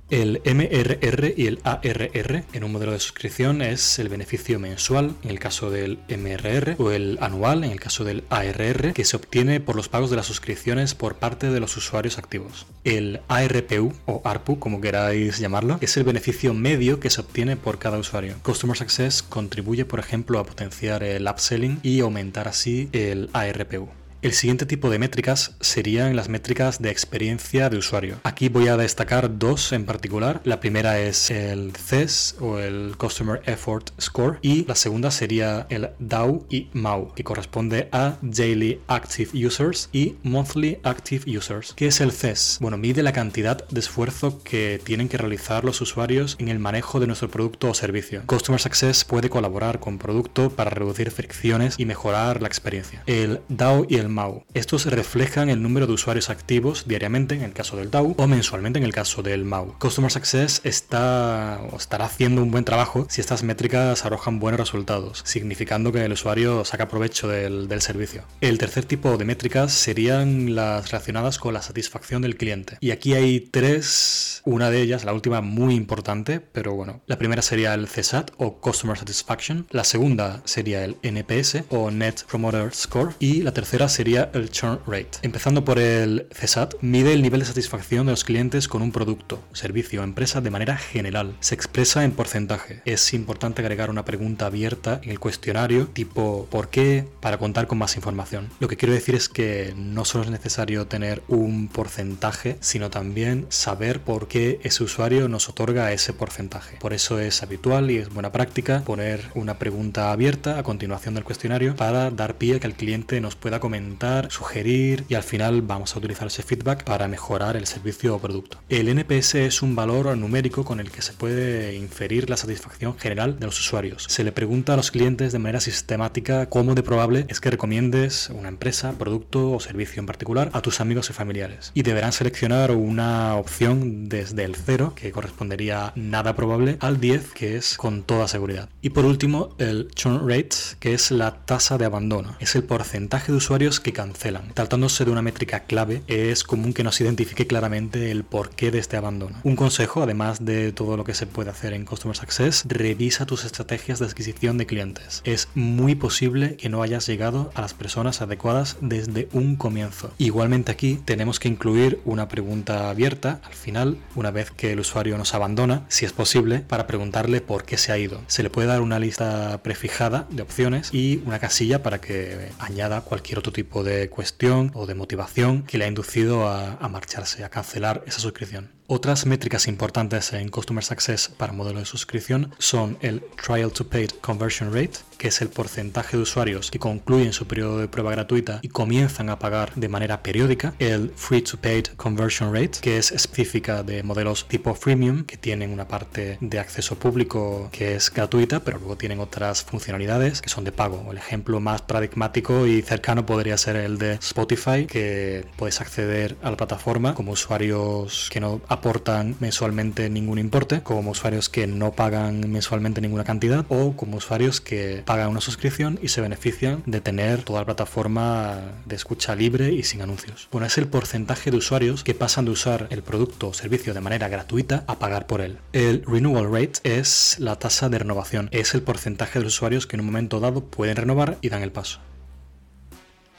El 0.08 0.40
MRR 0.44 1.34
y 1.36 1.46
el 1.46 1.60
ARR 1.64 2.44
en 2.52 2.64
un 2.64 2.72
modelo 2.72 2.92
de 2.92 3.00
suscripción 3.00 3.62
es 3.62 3.98
el 3.98 4.08
beneficio 4.08 4.58
mensual 4.58 5.14
en 5.22 5.30
el 5.30 5.38
caso 5.38 5.70
del 5.70 5.98
MRR 6.08 6.76
o 6.78 6.90
el 6.90 7.18
anual 7.20 7.64
en 7.64 7.70
el 7.70 7.80
caso 7.80 8.04
del 8.04 8.24
ARR 8.30 8.92
que 8.92 9.04
se 9.04 9.16
obtiene 9.16 9.60
por 9.60 9.76
los 9.76 9.88
pagos 9.88 10.10
de 10.10 10.16
las 10.16 10.26
suscripciones 10.26 10.94
por 10.94 11.16
parte 11.16 11.50
de 11.50 11.60
los 11.60 11.76
usuarios 11.76 12.18
activos. 12.18 12.66
El 12.84 13.20
ARPU 13.28 13.92
o 14.06 14.22
ARPU 14.24 14.58
como 14.58 14.80
queráis 14.80 15.38
llamarlo 15.38 15.78
es 15.80 15.96
el 15.96 16.04
beneficio 16.04 16.54
medio 16.54 17.00
que 17.00 17.10
se 17.10 17.20
obtiene 17.20 17.56
por 17.56 17.78
cada 17.78 17.98
usuario. 17.98 18.36
Customer 18.42 18.76
Success 18.76 19.22
contribuye 19.22 19.84
por 19.84 20.00
ejemplo 20.00 20.38
a 20.38 20.44
potenciar 20.44 21.02
el 21.02 21.28
upselling 21.28 21.80
y 21.82 22.00
aumentar 22.00 22.48
así 22.48 22.88
el 22.92 23.30
ARPU. 23.32 23.88
El 24.22 24.32
siguiente 24.32 24.66
tipo 24.66 24.90
de 24.90 24.98
métricas 24.98 25.56
serían 25.60 26.16
las 26.16 26.28
métricas 26.28 26.80
de 26.80 26.90
experiencia 26.90 27.68
de 27.68 27.78
usuario. 27.78 28.16
Aquí 28.24 28.48
voy 28.48 28.68
a 28.68 28.76
destacar 28.76 29.38
dos 29.38 29.72
en 29.72 29.84
particular. 29.84 30.40
La 30.44 30.58
primera 30.58 30.98
es 30.98 31.30
el 31.30 31.72
CES 31.76 32.36
o 32.40 32.58
el 32.58 32.96
Customer 32.96 33.42
Effort 33.46 33.90
Score 34.00 34.38
y 34.42 34.64
la 34.64 34.74
segunda 34.74 35.10
sería 35.10 35.66
el 35.68 35.90
DAO 35.98 36.46
y 36.50 36.68
MAU, 36.72 37.12
que 37.14 37.24
corresponde 37.24 37.88
a 37.92 38.16
Daily 38.22 38.80
Active 38.88 39.46
Users 39.46 39.88
y 39.92 40.16
Monthly 40.22 40.78
Active 40.82 41.36
Users. 41.38 41.74
¿Qué 41.74 41.88
es 41.88 42.00
el 42.00 42.12
CES? 42.12 42.58
Bueno, 42.60 42.78
mide 42.78 43.02
la 43.02 43.12
cantidad 43.12 43.66
de 43.68 43.80
esfuerzo 43.80 44.42
que 44.42 44.80
tienen 44.82 45.08
que 45.08 45.18
realizar 45.18 45.64
los 45.64 45.80
usuarios 45.80 46.36
en 46.38 46.48
el 46.48 46.58
manejo 46.58 47.00
de 47.00 47.06
nuestro 47.06 47.30
producto 47.30 47.70
o 47.70 47.74
servicio. 47.74 48.22
Customer 48.26 48.60
Success 48.60 49.04
puede 49.04 49.30
colaborar 49.30 49.78
con 49.78 49.98
producto 49.98 50.50
para 50.50 50.70
reducir 50.70 51.10
fricciones 51.10 51.74
y 51.78 51.84
mejorar 51.84 52.40
la 52.40 52.48
experiencia. 52.48 53.02
El 53.06 53.40
DAO 53.48 53.86
y 53.88 53.96
el 53.96 54.05
estos 54.54 54.86
reflejan 54.86 55.48
el 55.48 55.62
número 55.62 55.86
de 55.86 55.92
usuarios 55.92 56.30
activos 56.30 56.84
diariamente 56.86 57.34
en 57.34 57.42
el 57.42 57.52
caso 57.52 57.76
del 57.76 57.90
DAO 57.90 58.14
o 58.16 58.26
mensualmente 58.26 58.78
en 58.78 58.84
el 58.84 58.92
caso 58.92 59.22
del 59.22 59.44
MAU. 59.44 59.78
Customer 59.78 60.10
Success 60.10 60.60
está 60.64 61.60
o 61.70 61.76
estará 61.76 62.06
haciendo 62.06 62.42
un 62.42 62.50
buen 62.50 62.64
trabajo 62.64 63.06
si 63.08 63.20
estas 63.20 63.42
métricas 63.42 64.04
arrojan 64.04 64.38
buenos 64.38 64.60
resultados, 64.60 65.22
significando 65.24 65.92
que 65.92 66.04
el 66.04 66.12
usuario 66.12 66.64
saca 66.64 66.88
provecho 66.88 67.28
del, 67.28 67.68
del 67.68 67.82
servicio. 67.82 68.24
El 68.40 68.58
tercer 68.58 68.84
tipo 68.84 69.16
de 69.16 69.24
métricas 69.24 69.72
serían 69.72 70.54
las 70.54 70.90
relacionadas 70.90 71.38
con 71.38 71.54
la 71.54 71.62
satisfacción 71.62 72.22
del 72.22 72.36
cliente. 72.36 72.78
Y 72.80 72.90
aquí 72.90 73.14
hay 73.14 73.40
tres, 73.40 74.42
una 74.44 74.70
de 74.70 74.82
ellas, 74.82 75.04
la 75.04 75.12
última 75.12 75.40
muy 75.40 75.74
importante, 75.74 76.40
pero 76.40 76.74
bueno, 76.74 77.02
la 77.06 77.18
primera 77.18 77.42
sería 77.42 77.74
el 77.74 77.88
CSAT 77.88 78.30
o 78.36 78.60
Customer 78.60 78.98
Satisfaction, 78.98 79.66
la 79.70 79.84
segunda 79.84 80.42
sería 80.44 80.84
el 80.84 80.96
NPS 81.02 81.64
o 81.70 81.90
Net 81.90 82.24
Promoter 82.24 82.74
Score 82.74 83.14
y 83.18 83.42
la 83.42 83.52
tercera 83.52 83.88
sería 83.96 84.30
el 84.34 84.50
churn 84.50 84.78
rate. 84.86 85.18
Empezando 85.22 85.64
por 85.64 85.78
el 85.78 86.26
CSAT, 86.38 86.74
mide 86.82 87.14
el 87.14 87.22
nivel 87.22 87.40
de 87.40 87.46
satisfacción 87.46 88.04
de 88.04 88.12
los 88.12 88.24
clientes 88.24 88.68
con 88.68 88.82
un 88.82 88.92
producto, 88.92 89.42
servicio 89.54 90.02
o 90.02 90.04
empresa 90.04 90.42
de 90.42 90.50
manera 90.50 90.76
general. 90.76 91.34
Se 91.40 91.54
expresa 91.54 92.04
en 92.04 92.12
porcentaje. 92.12 92.82
Es 92.84 93.14
importante 93.14 93.62
agregar 93.62 93.88
una 93.88 94.04
pregunta 94.04 94.44
abierta 94.44 95.00
en 95.02 95.10
el 95.10 95.18
cuestionario 95.18 95.86
tipo 95.86 96.46
¿por 96.50 96.68
qué? 96.68 97.08
para 97.22 97.38
contar 97.38 97.68
con 97.68 97.78
más 97.78 97.96
información. 97.96 98.50
Lo 98.60 98.68
que 98.68 98.76
quiero 98.76 98.92
decir 98.92 99.14
es 99.14 99.30
que 99.30 99.72
no 99.74 100.04
solo 100.04 100.24
es 100.24 100.30
necesario 100.30 100.86
tener 100.86 101.22
un 101.28 101.68
porcentaje, 101.68 102.58
sino 102.60 102.90
también 102.90 103.46
saber 103.48 104.00
por 104.00 104.28
qué 104.28 104.60
ese 104.62 104.84
usuario 104.84 105.26
nos 105.28 105.48
otorga 105.48 105.90
ese 105.92 106.12
porcentaje. 106.12 106.76
Por 106.80 106.92
eso 106.92 107.18
es 107.18 107.42
habitual 107.42 107.90
y 107.90 107.96
es 107.96 108.10
buena 108.10 108.30
práctica 108.30 108.82
poner 108.84 109.22
una 109.34 109.58
pregunta 109.58 110.12
abierta 110.12 110.58
a 110.58 110.62
continuación 110.62 111.14
del 111.14 111.24
cuestionario 111.24 111.76
para 111.76 112.10
dar 112.10 112.34
pie 112.34 112.56
a 112.56 112.60
que 112.60 112.66
el 112.66 112.74
cliente 112.74 113.22
nos 113.22 113.36
pueda 113.36 113.58
comentar 113.58 113.85
sugerir 114.30 115.04
y 115.08 115.14
al 115.14 115.22
final 115.22 115.62
vamos 115.62 115.94
a 115.94 115.98
utilizar 115.98 116.26
ese 116.26 116.42
feedback 116.42 116.84
para 116.84 117.08
mejorar 117.08 117.56
el 117.56 117.66
servicio 117.66 118.14
o 118.14 118.18
producto. 118.18 118.58
El 118.68 118.88
NPS 118.88 119.36
es 119.36 119.62
un 119.62 119.74
valor 119.74 120.16
numérico 120.16 120.64
con 120.64 120.80
el 120.80 120.90
que 120.90 121.02
se 121.02 121.12
puede 121.12 121.74
inferir 121.76 122.28
la 122.28 122.36
satisfacción 122.36 122.98
general 122.98 123.38
de 123.38 123.46
los 123.46 123.58
usuarios. 123.60 124.06
Se 124.08 124.24
le 124.24 124.32
pregunta 124.32 124.74
a 124.74 124.76
los 124.76 124.90
clientes 124.90 125.32
de 125.32 125.38
manera 125.38 125.60
sistemática 125.60 126.46
cómo 126.46 126.74
de 126.74 126.82
probable 126.82 127.26
es 127.28 127.40
que 127.40 127.50
recomiendes 127.50 128.30
una 128.30 128.48
empresa, 128.48 128.92
producto 128.98 129.52
o 129.52 129.60
servicio 129.60 130.00
en 130.00 130.06
particular 130.06 130.50
a 130.52 130.60
tus 130.60 130.80
amigos 130.80 131.10
y 131.10 131.12
familiares. 131.12 131.72
Y 131.74 131.82
deberán 131.82 132.12
seleccionar 132.12 132.70
una 132.72 133.36
opción 133.36 134.08
desde 134.08 134.44
el 134.44 134.56
0, 134.56 134.92
que 134.94 135.12
correspondería 135.12 135.92
nada 135.94 136.34
probable, 136.36 136.76
al 136.80 137.00
10, 137.00 137.32
que 137.32 137.56
es 137.56 137.76
con 137.76 138.02
toda 138.02 138.28
seguridad. 138.28 138.68
Y 138.82 138.90
por 138.90 139.04
último, 139.04 139.54
el 139.58 139.88
churn 139.94 140.28
rate, 140.28 140.56
que 140.80 140.94
es 140.94 141.10
la 141.10 141.44
tasa 141.44 141.78
de 141.78 141.84
abandono. 141.84 142.36
Es 142.40 142.54
el 142.54 142.64
porcentaje 142.64 143.32
de 143.32 143.38
usuarios 143.38 143.75
que 143.80 143.92
cancelan. 143.92 144.52
Tratándose 144.54 145.04
de 145.04 145.10
una 145.10 145.22
métrica 145.22 145.60
clave, 145.60 146.02
es 146.06 146.44
común 146.44 146.72
que 146.72 146.84
nos 146.84 147.00
identifique 147.00 147.46
claramente 147.46 148.10
el 148.10 148.24
porqué 148.24 148.70
de 148.70 148.78
este 148.78 148.96
abandono. 148.96 149.40
Un 149.42 149.56
consejo, 149.56 150.02
además 150.02 150.44
de 150.44 150.72
todo 150.72 150.96
lo 150.96 151.04
que 151.04 151.14
se 151.14 151.26
puede 151.26 151.50
hacer 151.50 151.72
en 151.72 151.84
Customer 151.84 152.16
Success, 152.16 152.64
revisa 152.66 153.26
tus 153.26 153.44
estrategias 153.44 153.98
de 153.98 154.06
adquisición 154.06 154.58
de 154.58 154.66
clientes. 154.66 155.22
Es 155.24 155.48
muy 155.54 155.94
posible 155.94 156.56
que 156.56 156.68
no 156.68 156.82
hayas 156.82 157.06
llegado 157.06 157.50
a 157.54 157.60
las 157.60 157.74
personas 157.74 158.22
adecuadas 158.22 158.76
desde 158.80 159.28
un 159.32 159.56
comienzo. 159.56 160.12
Igualmente 160.18 160.72
aquí 160.72 161.00
tenemos 161.04 161.40
que 161.40 161.48
incluir 161.48 162.00
una 162.04 162.28
pregunta 162.28 162.90
abierta 162.90 163.40
al 163.44 163.54
final, 163.54 163.98
una 164.14 164.30
vez 164.30 164.50
que 164.50 164.72
el 164.72 164.80
usuario 164.80 165.18
nos 165.18 165.34
abandona, 165.34 165.84
si 165.88 166.04
es 166.04 166.12
posible, 166.12 166.60
para 166.60 166.86
preguntarle 166.86 167.40
por 167.40 167.64
qué 167.64 167.76
se 167.76 167.92
ha 167.92 167.98
ido. 167.98 168.20
Se 168.26 168.42
le 168.42 168.50
puede 168.50 168.68
dar 168.68 168.80
una 168.80 168.98
lista 168.98 169.60
prefijada 169.62 170.26
de 170.30 170.42
opciones 170.42 170.92
y 170.92 171.22
una 171.26 171.38
casilla 171.38 171.82
para 171.82 172.00
que 172.00 172.50
añada 172.58 173.00
cualquier 173.00 173.38
otro 173.38 173.52
tipo 173.52 173.65
de 173.84 174.08
cuestión 174.10 174.70
o 174.74 174.86
de 174.86 174.94
motivación 174.94 175.62
que 175.62 175.78
le 175.78 175.84
ha 175.84 175.88
inducido 175.88 176.48
a, 176.48 176.74
a 176.74 176.88
marcharse, 176.88 177.44
a 177.44 177.50
cancelar 177.50 178.02
esa 178.06 178.20
suscripción. 178.20 178.75
Otras 178.88 179.26
métricas 179.26 179.66
importantes 179.66 180.32
en 180.32 180.48
Customer 180.48 180.84
Success 180.84 181.28
para 181.36 181.52
modelo 181.52 181.80
de 181.80 181.86
suscripción 181.86 182.52
son 182.58 182.98
el 183.00 183.20
Trial 183.44 183.72
to 183.72 183.88
Paid 183.88 184.10
Conversion 184.20 184.72
Rate, 184.72 184.98
que 185.18 185.26
es 185.26 185.42
el 185.42 185.48
porcentaje 185.48 186.16
de 186.16 186.22
usuarios 186.22 186.70
que 186.70 186.78
concluyen 186.78 187.32
su 187.32 187.48
periodo 187.48 187.78
de 187.80 187.88
prueba 187.88 188.12
gratuita 188.12 188.60
y 188.62 188.68
comienzan 188.68 189.28
a 189.28 189.40
pagar 189.40 189.74
de 189.74 189.88
manera 189.88 190.22
periódica, 190.22 190.74
el 190.78 191.10
Free 191.16 191.42
to 191.42 191.56
Paid 191.56 191.88
Conversion 191.96 192.54
Rate, 192.54 192.78
que 192.80 192.96
es 192.98 193.10
específica 193.10 193.82
de 193.82 194.04
modelos 194.04 194.46
tipo 194.46 194.72
freemium, 194.72 195.24
que 195.24 195.36
tienen 195.36 195.72
una 195.72 195.88
parte 195.88 196.38
de 196.40 196.60
acceso 196.60 196.96
público 196.96 197.68
que 197.72 197.96
es 197.96 198.12
gratuita, 198.12 198.60
pero 198.60 198.78
luego 198.78 198.96
tienen 198.96 199.18
otras 199.18 199.64
funcionalidades 199.64 200.40
que 200.40 200.48
son 200.48 200.62
de 200.62 200.70
pago. 200.70 201.10
El 201.10 201.18
ejemplo 201.18 201.58
más 201.58 201.82
paradigmático 201.82 202.68
y 202.68 202.82
cercano 202.82 203.26
podría 203.26 203.58
ser 203.58 203.74
el 203.74 203.98
de 203.98 204.12
Spotify, 204.12 204.86
que 204.86 205.44
puedes 205.56 205.80
acceder 205.80 206.36
a 206.40 206.52
la 206.52 206.56
plataforma 206.56 207.16
como 207.16 207.32
usuarios 207.32 208.28
que 208.30 208.38
no 208.38 208.60
aportan 208.76 209.36
mensualmente 209.40 210.08
ningún 210.08 210.38
importe, 210.38 210.82
como 210.82 211.10
usuarios 211.10 211.48
que 211.48 211.66
no 211.66 211.92
pagan 211.92 212.50
mensualmente 212.50 213.00
ninguna 213.00 213.24
cantidad 213.24 213.64
o 213.68 213.96
como 213.96 214.16
usuarios 214.18 214.60
que 214.60 215.02
pagan 215.04 215.28
una 215.28 215.40
suscripción 215.40 215.98
y 216.02 216.08
se 216.08 216.20
benefician 216.20 216.82
de 216.86 217.00
tener 217.00 217.42
toda 217.42 217.60
la 217.60 217.66
plataforma 217.66 218.60
de 218.84 218.96
escucha 218.96 219.34
libre 219.34 219.72
y 219.72 219.82
sin 219.82 220.02
anuncios. 220.02 220.48
Bueno, 220.52 220.66
es 220.66 220.78
el 220.78 220.88
porcentaje 220.88 221.50
de 221.50 221.56
usuarios 221.56 222.04
que 222.04 222.14
pasan 222.14 222.44
de 222.44 222.52
usar 222.52 222.86
el 222.90 223.02
producto 223.02 223.48
o 223.48 223.54
servicio 223.54 223.94
de 223.94 224.00
manera 224.00 224.28
gratuita 224.28 224.84
a 224.86 224.98
pagar 224.98 225.26
por 225.26 225.40
él. 225.40 225.58
El 225.72 226.02
renewal 226.06 226.50
rate 226.50 226.80
es 226.84 227.36
la 227.38 227.56
tasa 227.56 227.88
de 227.88 227.98
renovación, 227.98 228.48
es 228.52 228.74
el 228.74 228.82
porcentaje 228.82 229.40
de 229.40 229.46
usuarios 229.46 229.86
que 229.86 229.96
en 229.96 230.00
un 230.00 230.06
momento 230.06 230.40
dado 230.40 230.64
pueden 230.64 230.96
renovar 230.96 231.38
y 231.40 231.48
dan 231.48 231.62
el 231.62 231.72
paso. 231.72 232.00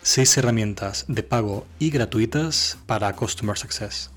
Seis 0.01 0.37
herramientas 0.37 1.05
de 1.07 1.23
pago 1.23 1.67
y 1.79 1.89
gratuitas 1.89 2.77
para 2.85 3.13
Customer 3.13 3.57
Success. 3.57 4.09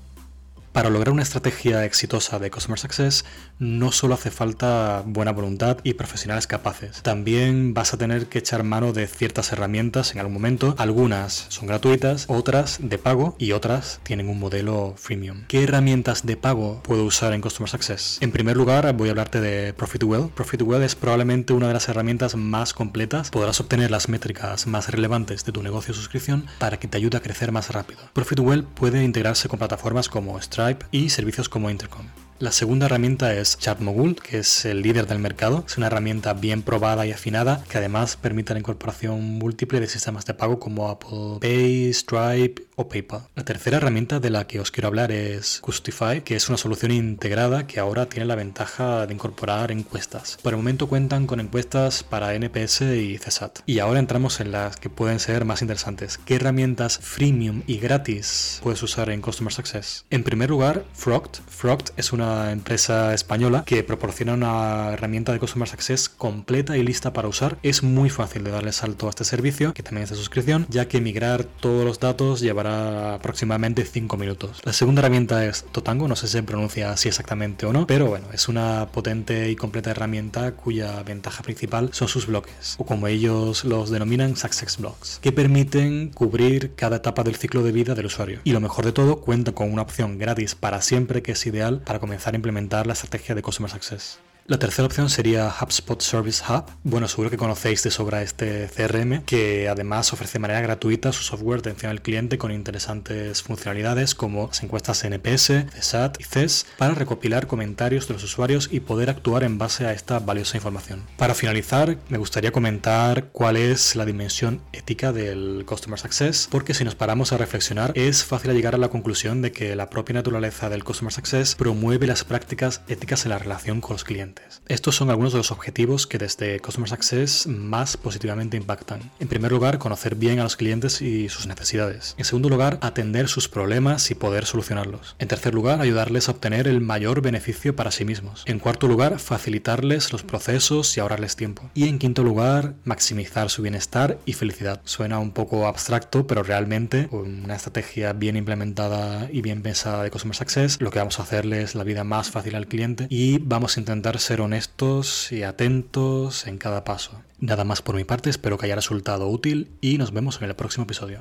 Para 0.73 0.89
lograr 0.89 1.11
una 1.11 1.23
estrategia 1.23 1.83
exitosa 1.83 2.39
de 2.39 2.49
Customer 2.49 2.79
Success 2.79 3.25
no 3.59 3.91
solo 3.91 4.13
hace 4.13 4.31
falta 4.31 5.03
buena 5.05 5.33
voluntad 5.33 5.77
y 5.83 5.95
profesionales 5.95 6.47
capaces, 6.47 7.01
también 7.01 7.73
vas 7.73 7.93
a 7.93 7.97
tener 7.97 8.27
que 8.27 8.39
echar 8.39 8.63
mano 8.63 8.93
de 8.93 9.05
ciertas 9.07 9.51
herramientas 9.51 10.13
en 10.13 10.19
algún 10.19 10.35
momento, 10.35 10.73
algunas 10.77 11.47
son 11.49 11.67
gratuitas, 11.67 12.25
otras 12.29 12.79
de 12.81 12.97
pago 12.97 13.35
y 13.37 13.51
otras 13.51 13.99
tienen 14.03 14.29
un 14.29 14.39
modelo 14.39 14.93
freemium. 14.95 15.43
¿Qué 15.49 15.63
herramientas 15.63 16.25
de 16.25 16.37
pago 16.37 16.81
puedo 16.83 17.03
usar 17.03 17.33
en 17.33 17.41
Customer 17.41 17.69
Success? 17.69 18.17
En 18.21 18.31
primer 18.31 18.55
lugar 18.55 18.93
voy 18.93 19.09
a 19.09 19.11
hablarte 19.11 19.41
de 19.41 19.73
Profitwell. 19.73 20.29
Profitwell 20.29 20.83
es 20.83 20.95
probablemente 20.95 21.51
una 21.51 21.67
de 21.67 21.73
las 21.73 21.89
herramientas 21.89 22.37
más 22.37 22.73
completas, 22.73 23.29
podrás 23.29 23.59
obtener 23.59 23.91
las 23.91 24.07
métricas 24.07 24.67
más 24.67 24.89
relevantes 24.89 25.43
de 25.43 25.51
tu 25.51 25.61
negocio 25.63 25.93
de 25.93 25.99
suscripción 25.99 26.45
para 26.59 26.79
que 26.79 26.87
te 26.87 26.95
ayude 26.95 27.17
a 27.17 27.21
crecer 27.21 27.51
más 27.51 27.71
rápido. 27.71 27.99
Profitwell 28.13 28.63
puede 28.63 29.03
integrarse 29.03 29.49
con 29.49 29.59
plataformas 29.59 30.07
como 30.07 30.39
Stripe, 30.41 30.60
y 30.91 31.09
servicios 31.09 31.49
como 31.49 31.69
Intercom. 31.69 32.05
La 32.41 32.51
segunda 32.51 32.87
herramienta 32.87 33.35
es 33.35 33.59
ChatMogul, 33.59 34.15
que 34.15 34.39
es 34.39 34.65
el 34.65 34.81
líder 34.81 35.05
del 35.05 35.19
mercado. 35.19 35.63
Es 35.67 35.77
una 35.77 35.85
herramienta 35.85 36.33
bien 36.33 36.63
probada 36.63 37.05
y 37.05 37.11
afinada 37.11 37.63
que 37.69 37.77
además 37.77 38.17
permite 38.17 38.53
la 38.53 38.59
incorporación 38.59 39.37
múltiple 39.37 39.79
de 39.79 39.87
sistemas 39.87 40.25
de 40.25 40.33
pago 40.33 40.59
como 40.59 40.89
Apple 40.89 41.37
Pay, 41.39 41.93
Stripe 41.93 42.63
o 42.77 42.89
PayPal. 42.89 43.27
La 43.35 43.45
tercera 43.45 43.77
herramienta 43.77 44.19
de 44.19 44.31
la 44.31 44.47
que 44.47 44.59
os 44.59 44.71
quiero 44.71 44.87
hablar 44.87 45.11
es 45.11 45.59
Justify, 45.61 46.21
que 46.21 46.35
es 46.35 46.49
una 46.49 46.57
solución 46.57 46.91
integrada 46.91 47.67
que 47.67 47.79
ahora 47.79 48.07
tiene 48.07 48.25
la 48.25 48.33
ventaja 48.33 49.05
de 49.05 49.13
incorporar 49.13 49.71
encuestas. 49.71 50.39
Por 50.41 50.53
el 50.53 50.57
momento 50.57 50.87
cuentan 50.87 51.27
con 51.27 51.41
encuestas 51.41 52.01
para 52.01 52.33
NPS 52.33 52.81
y 52.81 53.19
CSAT. 53.19 53.59
Y 53.67 53.77
ahora 53.77 53.99
entramos 53.99 54.39
en 54.39 54.51
las 54.51 54.77
que 54.77 54.89
pueden 54.89 55.19
ser 55.19 55.45
más 55.45 55.61
interesantes. 55.61 56.17
¿Qué 56.17 56.37
herramientas 56.37 56.97
freemium 56.97 57.61
y 57.67 57.77
gratis 57.77 58.59
puedes 58.63 58.81
usar 58.81 59.11
en 59.11 59.21
Customer 59.21 59.53
Success? 59.53 60.05
En 60.09 60.23
primer 60.23 60.49
lugar, 60.49 60.85
Frogt. 60.93 61.37
Frogt 61.47 61.91
es 61.97 62.11
una 62.11 62.30
empresa 62.51 63.13
española 63.13 63.63
que 63.65 63.83
proporciona 63.83 64.33
una 64.33 64.91
herramienta 64.93 65.31
de 65.31 65.39
Customer 65.39 65.67
Success 65.67 66.09
completa 66.09 66.77
y 66.77 66.83
lista 66.83 67.13
para 67.13 67.27
usar. 67.27 67.57
Es 67.63 67.83
muy 67.83 68.09
fácil 68.09 68.43
de 68.43 68.51
darle 68.51 68.71
salto 68.71 69.07
a 69.07 69.09
este 69.09 69.23
servicio, 69.23 69.73
que 69.73 69.83
también 69.83 70.03
es 70.03 70.09
de 70.09 70.15
suscripción, 70.15 70.65
ya 70.69 70.87
que 70.87 71.01
migrar 71.01 71.43
todos 71.43 71.85
los 71.85 71.99
datos 71.99 72.41
llevará 72.41 73.15
aproximadamente 73.15 73.85
5 73.85 74.17
minutos. 74.17 74.61
La 74.63 74.73
segunda 74.73 75.01
herramienta 75.01 75.45
es 75.45 75.65
Totango, 75.71 76.07
no 76.07 76.15
sé 76.15 76.27
si 76.27 76.33
se 76.33 76.43
pronuncia 76.43 76.91
así 76.91 77.09
exactamente 77.09 77.65
o 77.65 77.73
no, 77.73 77.87
pero 77.87 78.07
bueno, 78.07 78.27
es 78.33 78.47
una 78.47 78.87
potente 78.91 79.49
y 79.49 79.55
completa 79.55 79.91
herramienta 79.91 80.53
cuya 80.53 81.03
ventaja 81.03 81.43
principal 81.43 81.89
son 81.93 82.07
sus 82.07 82.27
bloques, 82.27 82.75
o 82.77 82.85
como 82.85 83.07
ellos 83.07 83.65
los 83.65 83.89
denominan, 83.89 84.35
Success 84.35 84.77
Blocks, 84.77 85.19
que 85.21 85.31
permiten 85.31 86.09
cubrir 86.09 86.73
cada 86.75 86.97
etapa 86.97 87.23
del 87.23 87.35
ciclo 87.35 87.63
de 87.63 87.71
vida 87.71 87.95
del 87.95 88.05
usuario. 88.05 88.39
Y 88.43 88.51
lo 88.51 88.59
mejor 88.59 88.85
de 88.85 88.91
todo, 88.91 89.21
cuenta 89.21 89.51
con 89.51 89.71
una 89.71 89.81
opción 89.81 90.17
gratis 90.17 90.55
para 90.55 90.81
siempre 90.81 91.21
que 91.21 91.33
es 91.33 91.45
ideal 91.45 91.81
para 91.85 91.99
comenzar 91.99 92.20
a 92.27 92.35
implementar 92.35 92.87
la 92.87 92.93
estrategia 92.93 93.35
de 93.35 93.41
Customer 93.41 93.69
Success. 93.69 94.19
La 94.51 94.59
tercera 94.59 94.85
opción 94.85 95.09
sería 95.09 95.47
HubSpot 95.47 96.01
Service 96.01 96.43
Hub. 96.45 96.65
Bueno, 96.83 97.07
seguro 97.07 97.29
que 97.29 97.37
conocéis 97.37 97.83
de 97.83 97.89
sobra 97.89 98.21
este 98.21 98.67
CRM, 98.75 99.23
que 99.23 99.69
además 99.69 100.11
ofrece 100.11 100.33
de 100.33 100.39
manera 100.39 100.59
gratuita 100.59 101.13
su 101.13 101.23
software 101.23 101.61
de 101.61 101.69
atención 101.69 101.89
al 101.89 102.01
cliente 102.01 102.37
con 102.37 102.51
interesantes 102.51 103.43
funcionalidades 103.43 104.13
como 104.13 104.47
las 104.47 104.61
encuestas 104.61 105.05
NPS, 105.05 105.67
CSAT 105.73 106.19
y 106.19 106.25
CES 106.25 106.65
para 106.77 106.95
recopilar 106.95 107.47
comentarios 107.47 108.09
de 108.09 108.15
los 108.15 108.25
usuarios 108.25 108.67
y 108.69 108.81
poder 108.81 109.09
actuar 109.09 109.45
en 109.45 109.57
base 109.57 109.85
a 109.85 109.93
esta 109.93 110.19
valiosa 110.19 110.57
información. 110.57 111.01
Para 111.15 111.33
finalizar, 111.33 111.95
me 112.09 112.17
gustaría 112.17 112.51
comentar 112.51 113.27
cuál 113.31 113.55
es 113.55 113.95
la 113.95 114.03
dimensión 114.03 114.61
ética 114.73 115.13
del 115.13 115.63
Customer 115.65 115.97
Success, 115.97 116.49
porque 116.51 116.73
si 116.73 116.83
nos 116.83 116.95
paramos 116.95 117.31
a 117.31 117.37
reflexionar, 117.37 117.93
es 117.95 118.25
fácil 118.25 118.51
llegar 118.51 118.75
a 118.75 118.79
la 118.79 118.89
conclusión 118.89 119.41
de 119.41 119.53
que 119.53 119.77
la 119.77 119.89
propia 119.89 120.15
naturaleza 120.15 120.67
del 120.67 120.83
Customer 120.83 121.13
Success 121.13 121.55
promueve 121.55 122.05
las 122.05 122.25
prácticas 122.25 122.81
éticas 122.89 123.23
en 123.23 123.29
la 123.29 123.39
relación 123.39 123.79
con 123.79 123.93
los 123.93 124.03
clientes. 124.03 124.40
Estos 124.67 124.95
son 124.95 125.09
algunos 125.09 125.33
de 125.33 125.39
los 125.39 125.51
objetivos 125.51 126.07
que 126.07 126.17
desde 126.17 126.59
Customer 126.59 126.89
Success 126.89 127.47
más 127.47 127.97
positivamente 127.97 128.57
impactan. 128.57 129.11
En 129.19 129.27
primer 129.27 129.51
lugar, 129.51 129.79
conocer 129.79 130.15
bien 130.15 130.39
a 130.39 130.43
los 130.43 130.55
clientes 130.55 131.01
y 131.01 131.29
sus 131.29 131.47
necesidades. 131.47 132.15
En 132.17 132.25
segundo 132.25 132.49
lugar, 132.49 132.77
atender 132.81 133.27
sus 133.27 133.47
problemas 133.47 134.09
y 134.11 134.15
poder 134.15 134.45
solucionarlos. 134.45 135.15
En 135.19 135.27
tercer 135.27 135.53
lugar, 135.53 135.81
ayudarles 135.81 136.27
a 136.27 136.31
obtener 136.31 136.67
el 136.67 136.81
mayor 136.81 137.21
beneficio 137.21 137.75
para 137.75 137.91
sí 137.91 138.05
mismos. 138.05 138.43
En 138.45 138.59
cuarto 138.59 138.87
lugar, 138.87 139.19
facilitarles 139.19 140.11
los 140.11 140.23
procesos 140.23 140.95
y 140.95 140.99
ahorrarles 140.99 141.35
tiempo. 141.35 141.69
Y 141.73 141.87
en 141.87 141.99
quinto 141.99 142.23
lugar, 142.23 142.73
maximizar 142.85 143.49
su 143.49 143.61
bienestar 143.61 144.17
y 144.25 144.33
felicidad. 144.33 144.81
Suena 144.85 145.19
un 145.19 145.31
poco 145.31 145.67
abstracto, 145.67 146.27
pero 146.27 146.43
realmente 146.43 147.07
con 147.07 147.43
una 147.43 147.55
estrategia 147.55 148.13
bien 148.13 148.37
implementada 148.37 149.29
y 149.31 149.41
bien 149.41 149.61
pensada 149.61 150.03
de 150.03 150.11
Customer 150.11 150.35
Success, 150.35 150.79
lo 150.79 150.91
que 150.91 150.99
vamos 150.99 151.19
a 151.19 151.23
hacerles 151.23 151.51
es 151.51 151.75
la 151.75 151.83
vida 151.83 152.03
más 152.03 152.31
fácil 152.31 152.55
al 152.55 152.67
cliente 152.67 153.07
y 153.09 153.37
vamos 153.39 153.77
a 153.77 153.79
intentar 153.79 154.19
ser 154.21 154.39
honestos 154.41 155.31
y 155.31 155.43
atentos 155.43 156.47
en 156.47 156.57
cada 156.57 156.83
paso. 156.83 157.21
Nada 157.39 157.63
más 157.63 157.81
por 157.81 157.95
mi 157.95 158.03
parte, 158.03 158.29
espero 158.29 158.57
que 158.57 158.67
haya 158.67 158.75
resultado 158.75 159.27
útil 159.27 159.71
y 159.81 159.97
nos 159.97 160.13
vemos 160.13 160.41
en 160.41 160.47
el 160.47 160.55
próximo 160.55 160.85
episodio. 160.85 161.19